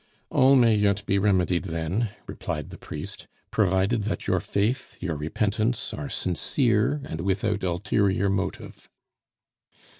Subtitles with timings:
[0.31, 5.93] "All may yet be remedied then," replied the priest, "provided that your faith, your repentance,
[5.93, 8.89] are sincere and without ulterior motive."